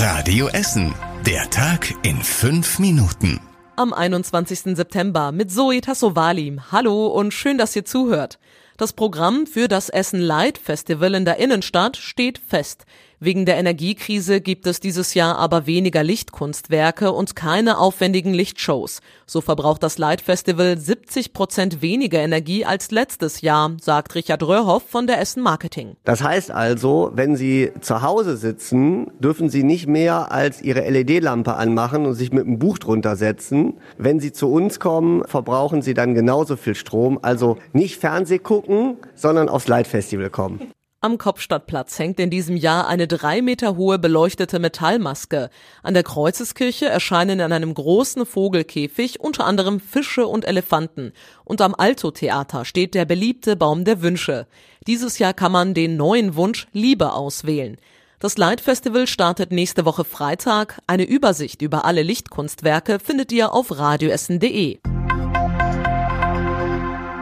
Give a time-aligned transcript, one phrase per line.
[0.00, 0.94] Radio Essen.
[1.26, 3.40] Der Tag in fünf Minuten.
[3.74, 4.76] Am 21.
[4.76, 6.56] September mit Zoe Tassovali.
[6.70, 8.38] Hallo und schön, dass ihr zuhört.
[8.76, 12.84] Das Programm für das Essen Light Festival in der Innenstadt steht fest.
[13.20, 19.00] Wegen der Energiekrise gibt es dieses Jahr aber weniger Lichtkunstwerke und keine aufwendigen Lichtshows.
[19.26, 24.84] So verbraucht das Light Festival 70 Prozent weniger Energie als letztes Jahr, sagt Richard Röhrhoff
[24.88, 25.96] von der Essen Marketing.
[26.04, 31.54] Das heißt also, wenn Sie zu Hause sitzen, dürfen Sie nicht mehr als Ihre LED-Lampe
[31.54, 33.78] anmachen und sich mit einem Buch drunter setzen.
[33.96, 37.18] Wenn Sie zu uns kommen, verbrauchen Sie dann genauso viel Strom.
[37.20, 40.72] Also nicht Fernseh gucken, sondern aufs Light Festival kommen.
[41.00, 45.48] Am Kopfstadtplatz hängt in diesem Jahr eine drei Meter hohe beleuchtete Metallmaske.
[45.84, 51.12] An der Kreuzeskirche erscheinen in einem großen Vogelkäfig unter anderem Fische und Elefanten.
[51.44, 54.48] Und am Alto-Theater steht der beliebte Baum der Wünsche.
[54.88, 57.76] Dieses Jahr kann man den neuen Wunsch Liebe auswählen.
[58.18, 60.80] Das Light Festival startet nächste Woche Freitag.
[60.88, 64.80] Eine Übersicht über alle Lichtkunstwerke findet ihr auf radioessen.de.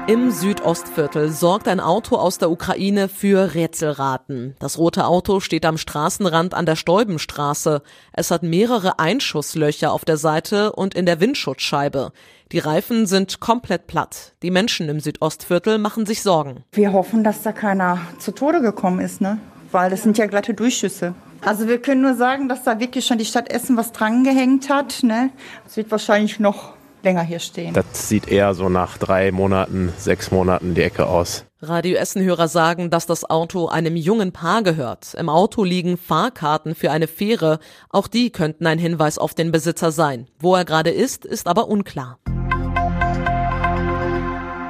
[0.08, 4.54] Im Südostviertel sorgt ein Auto aus der Ukraine für Rätselraten.
[4.60, 7.82] Das rote Auto steht am Straßenrand an der Stäubenstraße.
[8.12, 12.12] Es hat mehrere Einschusslöcher auf der Seite und in der Windschutzscheibe.
[12.52, 14.34] Die Reifen sind komplett platt.
[14.44, 16.62] Die Menschen im Südostviertel machen sich Sorgen.
[16.70, 19.38] Wir hoffen, dass da keiner zu Tode gekommen ist, ne?
[19.72, 21.14] Weil das sind ja glatte Durchschüsse.
[21.40, 24.70] Also wir können nur sagen, dass da wirklich schon die Stadt Essen was dran gehängt
[24.70, 25.02] hat.
[25.02, 25.30] Ne?
[25.66, 26.76] Es wird wahrscheinlich noch
[27.06, 27.72] länger hier stehen.
[27.72, 31.46] Das sieht eher so nach drei Monaten, sechs Monaten die Ecke aus.
[31.62, 35.14] Radio Essen-Hörer sagen, dass das Auto einem jungen Paar gehört.
[35.14, 37.60] Im Auto liegen Fahrkarten für eine Fähre.
[37.88, 40.26] Auch die könnten ein Hinweis auf den Besitzer sein.
[40.38, 42.18] Wo er gerade ist, ist aber unklar.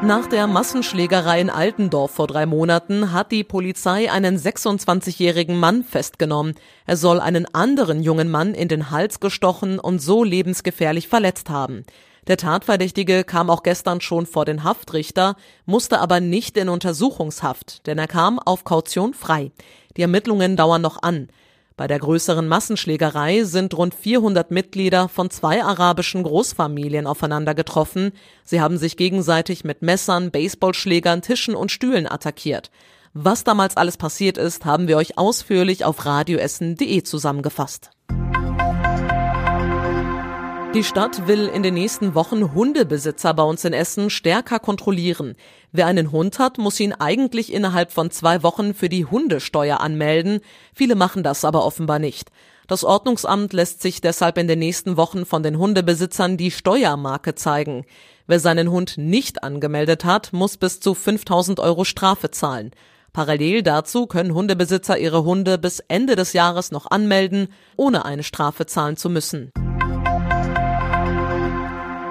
[0.02, 6.54] Nach der Massenschlägerei in Altendorf vor drei Monaten hat die Polizei einen 26-jährigen Mann festgenommen.
[6.84, 11.84] Er soll einen anderen jungen Mann in den Hals gestochen und so lebensgefährlich verletzt haben.
[12.26, 17.98] Der Tatverdächtige kam auch gestern schon vor den Haftrichter, musste aber nicht in Untersuchungshaft, denn
[17.98, 19.52] er kam auf Kaution frei.
[19.96, 21.28] Die Ermittlungen dauern noch an.
[21.76, 28.12] Bei der größeren Massenschlägerei sind rund 400 Mitglieder von zwei arabischen Großfamilien aufeinander getroffen.
[28.44, 32.70] Sie haben sich gegenseitig mit Messern, Baseballschlägern, Tischen und Stühlen attackiert.
[33.12, 37.90] Was damals alles passiert ist, haben wir euch ausführlich auf radioessen.de zusammengefasst.
[40.76, 45.34] Die Stadt will in den nächsten Wochen Hundebesitzer bei uns in Essen stärker kontrollieren.
[45.72, 50.40] Wer einen Hund hat, muss ihn eigentlich innerhalb von zwei Wochen für die Hundesteuer anmelden.
[50.74, 52.30] Viele machen das aber offenbar nicht.
[52.66, 57.86] Das Ordnungsamt lässt sich deshalb in den nächsten Wochen von den Hundebesitzern die Steuermarke zeigen.
[58.26, 62.72] Wer seinen Hund nicht angemeldet hat, muss bis zu 5000 Euro Strafe zahlen.
[63.14, 68.66] Parallel dazu können Hundebesitzer ihre Hunde bis Ende des Jahres noch anmelden, ohne eine Strafe
[68.66, 69.52] zahlen zu müssen.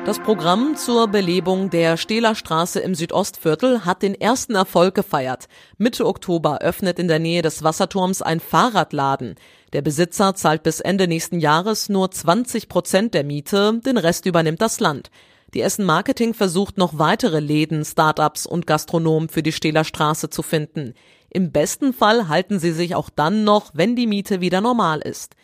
[0.06, 5.48] Das Programm zur Belebung der Stehlerstraße im Südostviertel hat den ersten Erfolg gefeiert.
[5.80, 9.34] Mitte Oktober öffnet in der Nähe des Wasserturms ein Fahrradladen.
[9.74, 14.62] Der Besitzer zahlt bis Ende nächsten Jahres nur 20 Prozent der Miete, den Rest übernimmt
[14.62, 15.10] das Land.
[15.56, 20.94] Die Essen Marketing versucht noch weitere Läden, Startups und Gastronomen für die Stehlerstraße zu finden.
[21.32, 25.36] Im besten Fall halten sie sich auch dann noch, wenn die Miete wieder normal ist.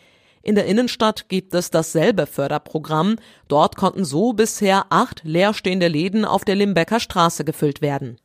[0.44, 3.16] In der Innenstadt gibt es dasselbe Förderprogramm.
[3.46, 8.16] Dort konnten so bisher acht leerstehende Läden auf der Limbecker Straße gefüllt werden.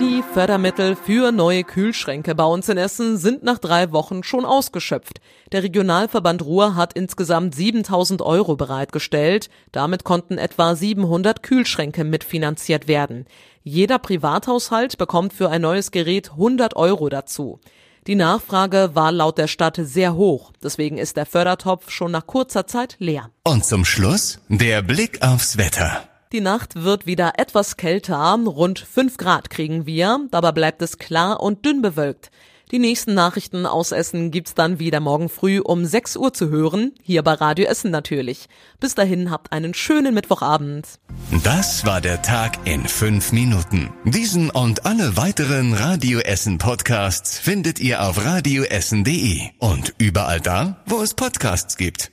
[0.00, 5.20] Die Fördermittel für neue Kühlschränke bei uns in Essen sind nach drei Wochen schon ausgeschöpft.
[5.52, 9.50] Der Regionalverband Ruhr hat insgesamt 7000 Euro bereitgestellt.
[9.70, 13.26] Damit konnten etwa 700 Kühlschränke mitfinanziert werden.
[13.62, 17.60] Jeder Privathaushalt bekommt für ein neues Gerät 100 Euro dazu.
[18.08, 22.66] Die Nachfrage war laut der Stadt sehr hoch, deswegen ist der Fördertopf schon nach kurzer
[22.66, 23.30] Zeit leer.
[23.44, 26.08] Und zum Schluss der Blick aufs Wetter.
[26.32, 31.40] Die Nacht wird wieder etwas kälter, rund 5 Grad kriegen wir, dabei bleibt es klar
[31.40, 32.32] und dünn bewölkt.
[32.72, 36.92] Die nächsten Nachrichten aus Essen gibt's dann wieder morgen früh um 6 Uhr zu hören,
[37.02, 38.46] hier bei Radio Essen natürlich.
[38.80, 40.86] Bis dahin habt einen schönen Mittwochabend.
[41.44, 43.90] Das war der Tag in fünf Minuten.
[44.06, 51.02] Diesen und alle weiteren Radio Essen Podcasts findet ihr auf radioessen.de und überall da, wo
[51.02, 52.10] es Podcasts gibt.